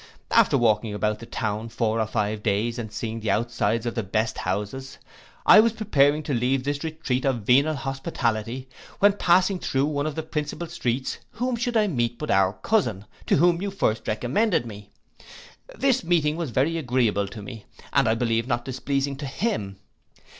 After 0.31 0.57
walking 0.57 0.95
about 0.95 1.19
the 1.19 1.27
town 1.27 1.69
four 1.69 1.99
or 1.99 2.07
five 2.07 2.41
days, 2.41 2.79
and 2.79 2.91
seeing 2.91 3.19
the 3.19 3.29
outsides 3.29 3.85
of 3.85 3.93
the 3.93 4.01
best 4.01 4.39
houses, 4.39 4.97
I 5.45 5.59
was 5.59 5.73
preparing 5.73 6.23
to 6.23 6.33
leave 6.33 6.63
this 6.63 6.83
retreat 6.83 7.23
of 7.23 7.43
venal 7.43 7.75
hospitality, 7.75 8.67
when 8.97 9.13
passing 9.13 9.59
through 9.59 9.85
one 9.85 10.07
of 10.07 10.15
the 10.15 10.23
principal 10.23 10.65
streets, 10.65 11.19
whom 11.33 11.55
should 11.55 11.77
I 11.77 11.85
meet 11.85 12.17
but 12.17 12.31
our 12.31 12.53
cousin, 12.53 13.05
to 13.27 13.35
whom 13.35 13.61
you 13.61 13.69
first 13.69 14.07
recommended 14.07 14.65
me. 14.65 14.89
This 15.77 16.03
meeting 16.03 16.35
was 16.35 16.49
very 16.49 16.79
agreeable 16.79 17.27
to 17.27 17.43
me, 17.43 17.65
and 17.93 18.07
I 18.09 18.15
believe 18.15 18.47
not 18.47 18.65
displeasing 18.65 19.17
to 19.17 19.27
him. 19.27 19.75